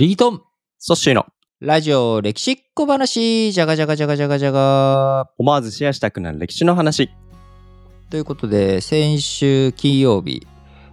[0.00, 0.42] リートン、
[0.78, 1.26] ソッシーの
[1.60, 5.28] ラジオ歴史っ小話、じゃがじゃがじゃがじゃがじゃが。
[5.36, 7.10] 思わずシェアしたくなる歴史の話。
[8.08, 10.46] ということで、先週金曜日、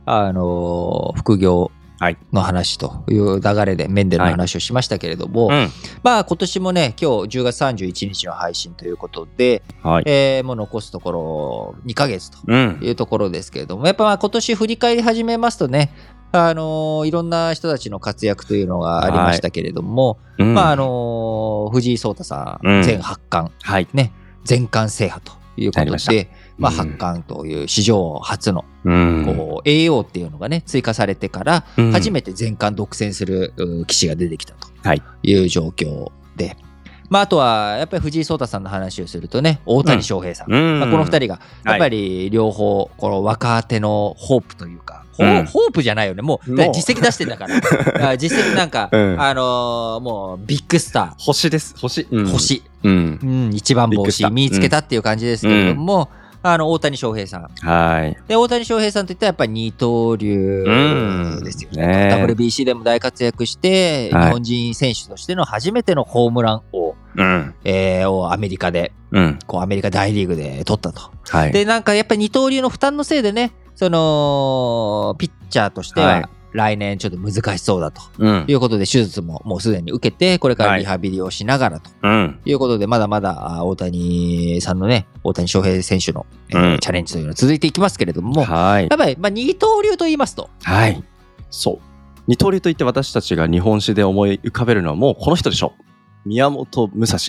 [0.05, 5.69] あのー副業はいの話という流れでメンデルの話をしましたけれども、ん。
[6.03, 10.03] まあ今年もね、今日10月31日の配信ということで、はい。
[10.05, 12.79] えーもう残すところ2ヶ月とうん。
[12.81, 15.94] いうところですけれども、やっぱまあ今年振り返り始めますとね、
[16.31, 20.53] あのーいろんな人たちの活躍というのがありましたけれども、うん。
[20.53, 22.84] まああのー藤井聡太さん、うん。
[22.84, 23.88] 全八冠、はい。
[23.94, 24.12] ね、
[24.44, 29.23] 全冠制覇ということで、まあ、うん八冠という史上初のうん。
[29.26, 31.91] こう AO っていうのがね追加されてからうん。
[31.91, 35.02] 初めて全冠独占するう棋士が出てきたとはい。
[35.23, 36.55] いう状況で、
[37.10, 40.80] まあ、あとはやっぱり藤井聡太さんの話をするとね大谷翔平さん、うん。
[40.80, 41.70] まあ、この2人がはい。
[41.72, 46.22] やっぱり両方この若手のホープというか、ホープじゃないよね。
[46.22, 48.18] もう実績出してんだから。
[48.18, 49.22] 実績なんか、うん。
[49.22, 51.76] あのーもうビッグスタ星です。
[51.78, 52.02] 星。
[52.02, 53.20] ー、星、うん。
[53.21, 54.26] うん、一番星。
[54.30, 56.10] 見つけたっていう感じですけれども、
[56.44, 57.48] あの大谷翔平さん。
[57.68, 58.18] はい。
[58.27, 60.71] で大谷翔平さんといったらやっぱり二刀流う
[61.40, 61.44] ん。
[61.44, 64.25] ですよね,、ね WBC でも大活躍して、はい。
[64.25, 66.86] 日本人選手としての初めてのホームラン王、
[67.17, 67.53] うん。
[67.63, 69.39] えーをアメリカでうん。
[69.45, 71.11] こうアメリカ大リーグで取ったと。
[71.29, 71.51] はい。
[71.51, 78.53] でなんかやっぱり二刀流の負担のせいでねそのピッチャーとしては来年ちょっと難しそうだとうんい。
[78.53, 82.39] うことで手術ももうすでに受けてこれからはいリハビリをしながらとうん。
[82.45, 88.95] いうことで、まだまだあ大谷さんのね、大谷翔平選手の、えーうんチャレンジというのは続いていきますけれども、はいや。
[88.95, 91.03] っぱり、まあ、二刀流と言いますと、はい。
[91.49, 91.79] そう。
[92.27, 95.83] 二刀流といって私たちが日本史で思い浮かべるのはもうこの人でしょう。
[96.28, 97.20] 宮本武蔵。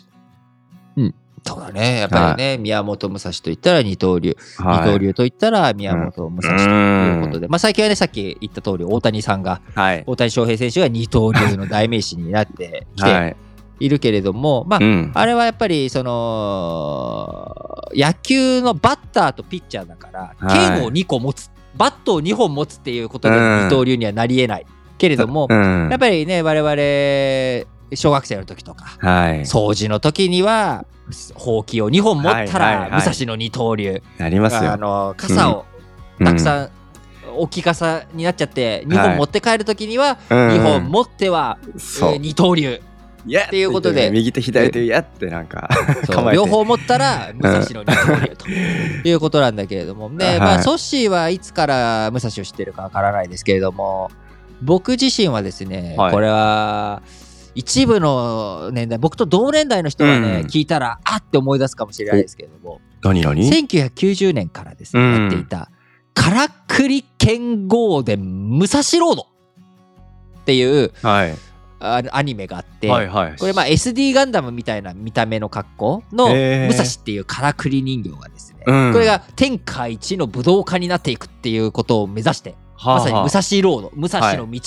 [1.45, 10.05] そうだね、やっぱりね、宮本武蔵といったら二刀流、二刀流といったら宮本武蔵ということで、まあ、最近はね、さっき言った通り、大谷さんが、はい。
[10.07, 13.37] 大谷翔平選手が二刀流の代名詞になってきてはい。
[13.81, 15.13] いるけれども、まあう、ん。
[15.15, 20.79] あれはやっぱりその野球のバッターとピッチャーだからはい。
[20.81, 24.67] 剣を2個持つバットを2本持つっていうことでうん二刀流にはなりえない
[24.99, 25.89] けれども、うん。
[25.89, 28.97] やっぱりね我々小学生の時とか。
[28.99, 29.41] はい。
[29.41, 30.85] 掃除の時には
[31.35, 34.77] ほうきを2本持ったらはい武蔵の二刀流、なりますあよ。
[34.77, 35.65] の傘を
[36.23, 36.71] たくさん、
[37.35, 41.59] 大きい傘になっちゃって2本持って帰る時にはうん2本持っては、
[42.21, 42.81] 二刀流。
[43.29, 45.69] っていうことで右手左手やってなんか
[46.33, 48.49] 両方持ったら武蔵の二刀流と。
[48.49, 50.39] いうことなんだけれども、ねはい。
[50.39, 54.11] まあ、ソッシーはいつから武蔵を知ってるかわからないですけれども
[54.63, 56.13] 僕自身はですね、はい。
[56.13, 57.03] これは
[57.59, 60.47] 一部の年代僕と同年代の人はね、うん。
[60.47, 62.81] 聞いたらあって思い出すかもしれないですけれども。
[63.03, 65.23] 何何？1990年からですね、うん。
[65.23, 65.69] やっていた
[66.15, 68.21] 「からくり剣豪伝
[68.59, 69.23] 武蔵ロード」
[70.41, 71.35] っていうはい。
[71.81, 73.37] あアニメがあって、はいはい。
[73.37, 78.93] これまあ SD ガンダムみたいな見た目の格好の武蔵っていうからくり人形がですね、うん。
[78.93, 82.55] これが天下一の武道家になっていくっていうことを目指して、
[82.85, 84.61] まさに武蔵ロード武蔵の道、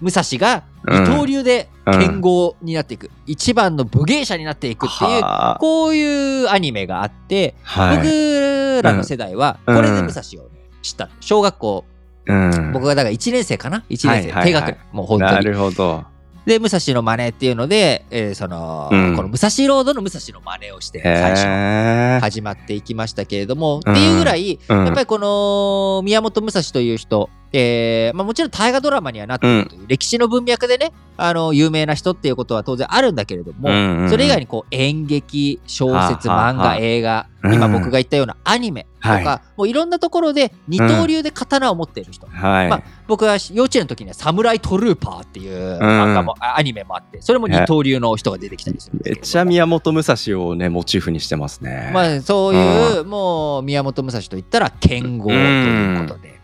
[0.00, 5.58] 武蔵が二刀流で剣豪になっていく、一番の武芸者になっていくっていうはあ。
[5.58, 7.96] こういうアニメがあって、はい。
[7.98, 11.12] 僕らの世代はこれで武蔵をね、知ったの。
[11.20, 11.84] 小学校。
[12.26, 12.72] うん。
[12.72, 14.44] 僕がだから1年生かな？1年生、はいはいはい。
[14.44, 14.78] 低学年。
[14.92, 15.32] もう本当に。
[15.32, 16.04] なるほど
[16.50, 19.14] で、武蔵の真似っていうので、えーその、うん。
[19.14, 24.84] この武蔵ロードの武蔵の真似をして、最初、始まっていきましたけれども、っていうぐらい、うん。
[24.84, 34.10] やっぱりこの宮本武蔵という人、えーまあ、もちろん大河ドラマにはなっているという、歴史の文脈でね、あの、有名な人っていうことは当然あるんだけれども、うんうんうん。
[34.10, 42.68] それ以外にこう演劇、小説、漫画、映画、うん今僕が言ったようなアニメとか、はもういろんなところで二刀流で刀を持っている人、はい。
[42.68, 51.90] まあ僕は幼稚園の時には「サムライトルーパー」っていう漫画も、あアニメもあってそれも二刀流の人が出てきたりするんですめっちゃ宮本武蔵をねモチーフにしてますね。
[51.94, 56.40] まあそういう、もう宮本武蔵といったら剣豪ということで。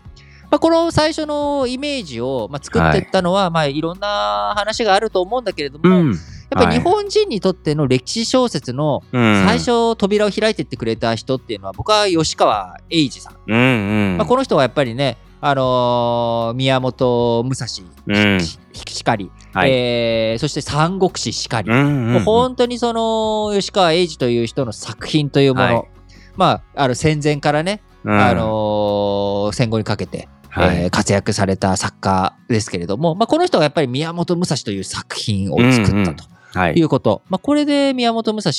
[0.49, 3.51] まあ、この最初のイメージを、まあ、作っていったのは、い。
[3.51, 6.15] まあ、いろんな話があると思うんだけれども、うん
[6.51, 9.45] やっぱり日本人にとっての歴史小説のうん。
[9.47, 14.17] 最初扉を開いていってくれた人っていうのは僕は吉川英治さん、うんうん。
[14.19, 17.67] まあ、この人はやっぱりね、あのー宮本武蔵
[18.07, 18.41] うん。
[18.41, 18.59] し
[18.89, 19.71] しかり、はい。
[19.71, 25.89] えーそして三国志しかり、うんうんもう本当にその吉川英治という人の作品というもの、はい。
[26.37, 28.13] まあ、あの戦前からね、うん。
[28.13, 30.83] あのー戦後にかけて、はい。
[30.85, 36.23] えー活躍された作家ですけれども、まあ、この人がやっぱり宮本武蔵という作品を作ったと。
[36.25, 36.36] はい
[36.75, 38.53] いうこと、まあ、これで宮本武蔵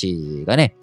[0.44, 0.76] がね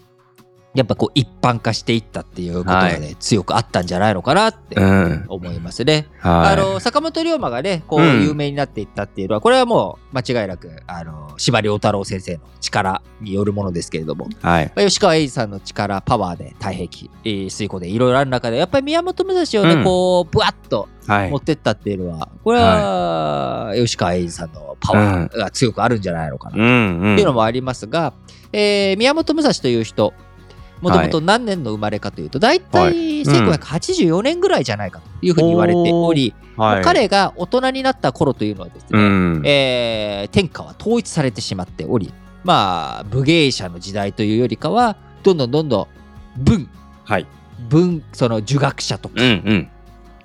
[0.75, 5.25] やっぱこう一般化していったっていうことがね、強くあったんじゃないのかなってうん。
[5.30, 6.07] 思いますね。
[6.19, 6.54] はい。
[6.54, 14.72] あの坂本龍馬がねこううん有名になっていったっていうのは、これはもう間違いなくあの司馬遼太郎先生の力によるものですけれども、はい。
[14.75, 21.38] まあ吉川英治さんの力パワーで太平記、えー水庫でいろいろある中でやっぱり宮本武蔵をね、うんこうブワッとはい持。
[21.38, 27.13] ってったっていうのはこれは吉川英治さんのパワーが強くあるんじゃないのかなうんうん。
[27.13, 28.13] っていうのもありますが、
[28.51, 30.13] えー宮本武蔵という人
[30.86, 39.42] もともと何年の生まれかというと、大体1584年ぐらいじゃないかというふうに言われており、はい、彼が大人になった頃というのはですね、うん。
[39.46, 45.88] えー天下は統一されてしまっており、まあ、武芸者の時代というよりかは、どんどんどんどん
[46.38, 46.70] 文、
[47.04, 47.26] はい。
[47.70, 49.70] 文、その儒学者とか、うんうん。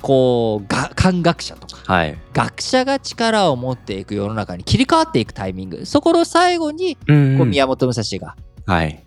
[0.02, 2.18] こう、が漢学者とか、はい。
[2.34, 8.36] 学者が力を持っていく世の中に切り替わっていくタイミング、そこの最後に、うんこう宮本武蔵が
[8.66, 9.04] はい。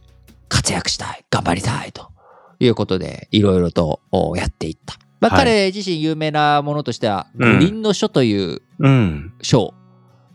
[0.50, 2.12] 活躍したい、頑張りたいと
[2.60, 4.95] いうことで、いろいろとおやっていった。
[5.19, 9.34] まあ、はい彼自身有名なものとしては、うん五輪の書といううん。
[9.42, 9.74] 書を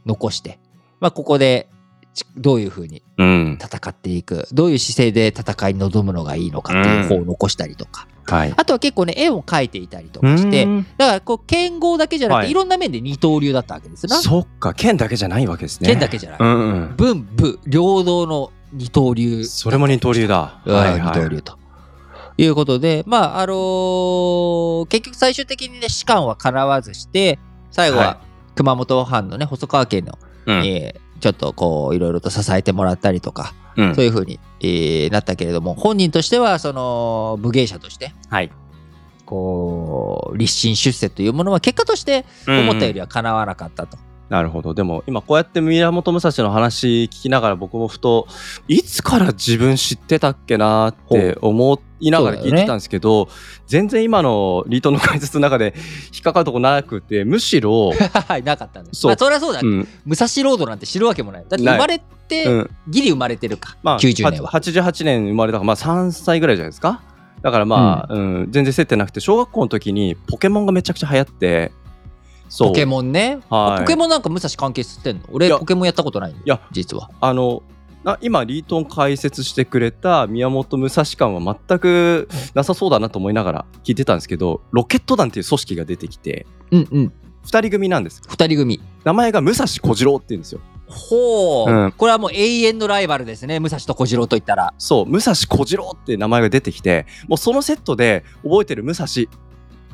[0.07, 0.59] 残して、
[1.01, 1.69] まあ、ここで
[2.15, 3.59] ちどういうふうにうん。
[3.61, 8.55] 戦っていく、どういう姿勢で戦いに臨むのがいいのかっていう方を残したりとか、はい。
[8.57, 14.17] あとは結構ね、絵を描いていたりとかして、うんだからこう剣豪だけじゃなくて、はいいろんな面で二刀流だったわけですな。
[14.17, 15.89] そっか、剣だけじゃないわけですね。
[15.89, 16.39] 剣だけじゃない。
[16.41, 16.95] うんうん。
[16.97, 20.61] 文武両道の二刀流それも二刀流だ。
[20.65, 21.59] うん二刀流と。
[22.37, 27.39] いうことで、まあ、あのー結局最終的にね、士官は叶わずして、
[27.71, 28.21] 最後はは
[28.55, 30.67] 熊本藩のね、細川家の、うん。
[30.67, 38.53] えーちょっとこう、いろいろと支えてもらったりとか、うんそういうふうに、えーなったけれども、本人としては、その、武芸者として、はい。
[39.27, 43.07] こう、立身出世というものは結果として思ったよりは。
[43.07, 43.99] は叶わなかったと。
[44.29, 44.75] なるほど。
[44.75, 48.27] でも、今こうやって宮本武蔵の話聞きながら僕もふと、
[48.69, 53.29] いつから自分知ってたっけなって思いながら聞いてたんですけど、
[53.67, 55.75] 全然今のリートの解説の中で
[56.13, 59.01] 引っかかるとこなくて、むしろ、はい、なかったんです。
[59.01, 59.89] そうまあ、そりゃそうだ、うん。
[60.05, 61.45] 武蔵ロードなんて知るわけもない。
[61.49, 61.99] だって生まれ
[62.29, 62.71] て、うん。
[62.89, 64.51] ギリ生まれてるか、まあ、90年は。
[64.51, 67.01] 88年生まれたから、まあ3歳ぐらいじゃないですか。
[67.43, 71.73] だからまあ、うん、全然接点なくて、小学校の時にポケモンがめちゃくちゃ流行って。
[72.59, 73.41] ポケモンね。
[73.51, 75.23] はいポケモンなんか武蔵関係吸ってんの？
[75.33, 77.11] 俺ポケモンやったことないいや実は。
[77.21, 77.63] あの、
[78.05, 87.13] な今、リートン解説してくれた宮本武蔵感は全くなさそうだなと思いながら聞いてたんですけど、ロケット団っていう組織が出てきて、うんうん。
[87.45, 88.23] 2人組なんです。
[88.29, 88.81] 二人組。
[89.05, 90.61] 名前が武蔵小次郎って言うんですよ。
[90.87, 93.61] ほう、うんこれはもう永遠のライバルですね。
[93.61, 94.73] 武蔵と小次郎といったら。
[94.79, 99.07] そう、武蔵小次郎って名前が出てきて、もうそのセットで覚えてる武蔵。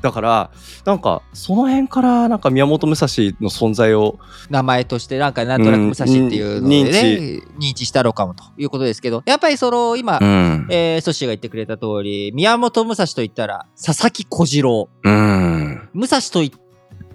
[0.04, 0.50] だから、
[0.84, 3.06] なんか、その辺から、なんか宮本武蔵
[3.40, 4.18] の存在を、
[4.50, 10.66] 名前としてなんかなんとなく武蔵っていうのでね、認知したのかもということですけど、やっぱりその今、ん。
[10.70, 14.90] えー、ソッシーが言ってくれた通り、宮本武蔵といったら佐々木小次郎。
[15.02, 15.88] うん。
[15.94, 16.52] 武蔵とい、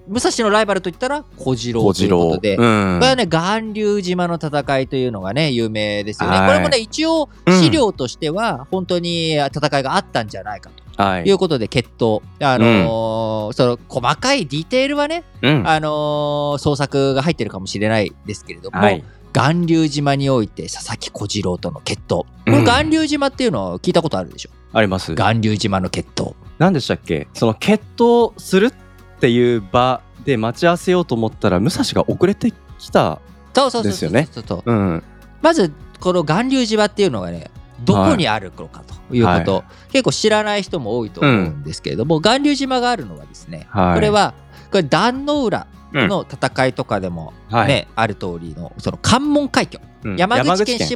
[0.10, 2.18] 武蔵のライバルといったら小次郎小次郎。
[2.20, 6.38] ということで、うんこれはね、巌流島の戦いというのがね、有名ですよね。
[6.40, 12.22] はいこれもね、一応、うん資料としては、本当に戦いがあったんじゃないかはということで、決闘。
[12.40, 15.68] あのーその、細かいディテールはね、うん。
[15.68, 19.04] あのー創作が入ってるかもしれないですけれども、はい。
[19.32, 22.16] 巌流島において佐々木小次郎との決闘。
[22.16, 24.50] こうんの巌流島っていうのは聞いたことあるでしょ？
[24.74, 25.14] あります。
[25.14, 26.34] 巌流島の決闘。
[26.58, 27.28] 何でしたっけ？
[27.36, 28.74] その決闘する
[29.20, 33.20] っていう場で待ち合わせようと思ったら武蔵が遅れてきた。
[33.54, 34.30] そうそうそうですよね。
[35.42, 37.52] まずこの巌流島っていうのがね
[37.84, 43.96] どこにあるのかということ、は結構知らない人も多いと思うんですけれども、巌流島があるのはですね、はい。
[43.96, 44.34] これは
[44.72, 47.88] これ壇の浦の戦いとかでもね、はい。
[47.96, 50.16] ある通りのその関門海峡、うん。
[50.16, 50.96] 山口県下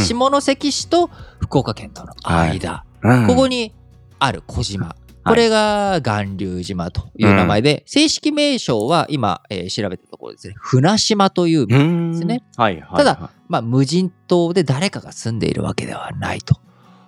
[0.00, 3.26] 下関市と福岡県との間、うん。
[3.26, 3.72] ここに
[4.18, 12.42] ある小島、これが巌流島という名前で、正式名称は今、えー調べたところですね船島といううんですね。
[12.56, 12.96] はいはい。
[12.98, 16.60] ただ、まあ、無人島で誰かが住んでいるわけではないと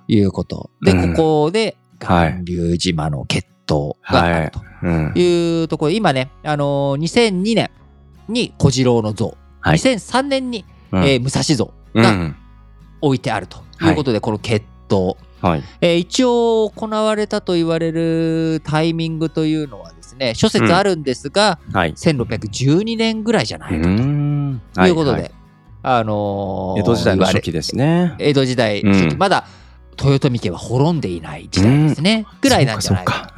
[0.08, 0.70] いうこと。
[0.82, 5.12] で、うんここで、はい巌流島の決闘があるとうん。
[5.14, 7.70] いうところで、今ね、あのー2002年
[8.28, 12.36] に小次郎の像、はい2003年に、うんえー武蔵像がうん。
[13.02, 15.62] 置いてあるということで、この決闘、はい。
[15.80, 21.92] えー一応行われたと言われるタイミングというのはですね、諸説あるんですが、はい。
[21.92, 24.60] 1612年ぐらいじゃないかん。
[24.74, 25.32] ということで、
[25.82, 28.14] ははあのー江戸時代の初期ですね。
[28.18, 29.46] 江戸時代、うんまだ
[30.02, 33.32] 豊臣家は滅んでいない時代ですね、ぐらいなんじゃないか。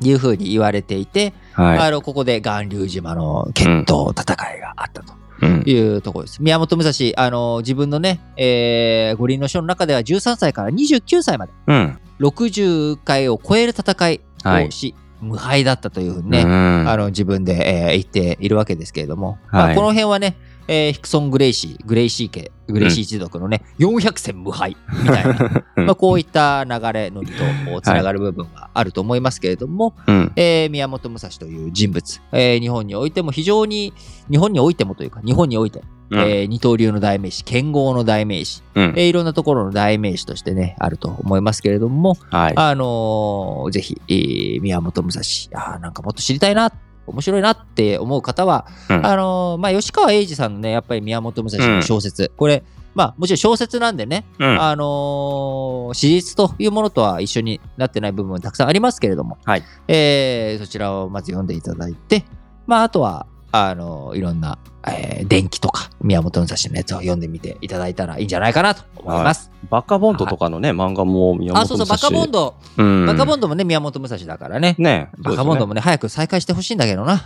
[0.00, 1.78] というふうに言われていて、はい。
[1.78, 5.12] あのここで巌流島の決闘、戦いがあったと。
[5.42, 6.42] ういうところです。
[6.42, 15.06] 宮本武蔵、あの自分のね、えー、五輪の書の中では13歳から29歳まで、うん、60回を超える戦いをし、はい。
[15.18, 20.36] 無敗だったというふうにね、あの自分で、えー、言っているわけですけれども、はい、まあ、この辺はね、
[20.68, 33.92] えー、ヒクソン・グレイシー、グレイシー家、グレイシー一族のね、うん、400戦無敗みたいな、 まあこういった流れのりとつながる部分があると思いますけれども、はい、えー、宮本武蔵という人物、えー、日本においても非常に、
[34.30, 45.22] 日本においてもというか、日本において、うん、えー、二刀流の代名詞、剣豪の代名詞、うん、えー、いろんなところの代名詞としてね、あると思いますけれども、はい、あのー、ぜひ、えー、宮本武蔵、
[45.54, 46.72] あなんかもっと知りたいな
[47.06, 62.24] 面白いなって思う方は、うん、あのー、まあ、吉川英治さんのね、やっぱり宮本武蔵の小説、うん、これ、まあ、もちろん小説なんでね、うん、あのー、史実というものとは一緒になってない部分たくさんありますけれども、はい、えー、そちらをまず読んでいただいて、
[62.66, 69.50] まあ、あとは、あの、いろんな、えー、電気とか、宮本武蔵のやつを読んでみていただいたらいいんじゃないかなと思います。
[69.50, 71.62] はい、バカボンドとかのね、漫画も宮本武蔵。
[71.62, 72.54] あ、そうそう、バカボンド。
[72.76, 74.74] うん、バカボンドもね、宮本武蔵だからね。
[74.78, 75.10] ね。
[75.18, 77.22] バカボンドもね、早く再開してほしいんだけどな。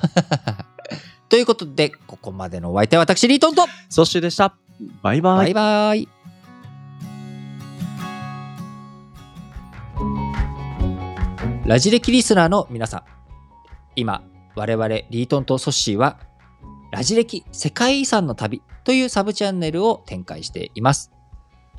[1.29, 4.55] ということで、ここまでのお相手は私、リートンと、ソッシーでした。
[5.03, 5.37] バイバイ。
[5.37, 6.21] バイバイ。
[11.67, 13.03] ラジレキリスナーの皆さん、
[13.95, 14.23] 今、
[14.55, 16.19] 我々リートンとソッシーは、
[16.93, 21.13] ラジ歴世界遺産の旅というサブチャンネルを展開しています。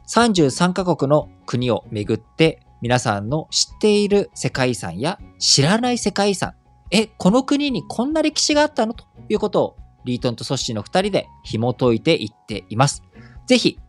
[0.07, 6.53] 33カ国の国を巡って皆さんの知っている世界遺産や知らない世界遺産、
[6.91, 8.93] え、この国にこんな歴史があったの？
[8.93, 13.03] ということをリートンとソッシーの二人で紐解いていっています。
[13.47, 13.79] ぜひ、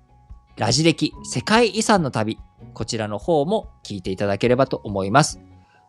[0.56, 2.38] ラジ歴世界遺産の旅、
[2.74, 5.40] こちらの方も聞いていただければと思います。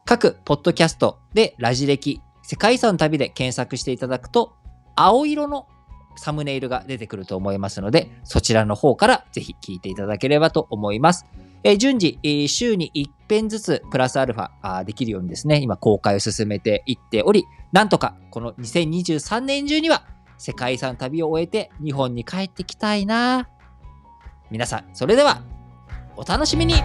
[0.05, 4.53] 各ポッドキャストでラジ歴世界遺産旅で検索していただくと、
[4.95, 5.67] 青色の
[6.15, 11.25] サムネイルが出てくると思いますので、そちらの方からぜひ聞いていただければと思います。
[11.63, 20.05] え、順次、え、週に1編ずつプラスアルファできるようにですね、今公開を進めていっており、なんとかこの2023年中には
[20.37, 23.47] 世界遺産旅を終えて日本に帰ってきたいな
[24.51, 25.41] 皆さん、それでは
[26.17, 26.75] お楽しみに